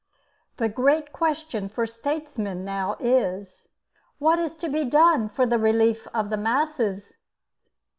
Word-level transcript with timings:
The 0.57 0.67
great 0.67 1.13
question 1.13 1.69
for 1.69 1.85
statesmen 1.85 2.65
now 2.65 2.95
is, 2.99 3.69
"What 4.17 4.39
is 4.39 4.55
to 4.55 4.67
be 4.67 4.83
done 4.83 5.29
for 5.29 5.45
the 5.45 5.59
relief 5.59 6.07
of 6.11 6.31
the 6.31 6.37
masses?" 6.37 7.17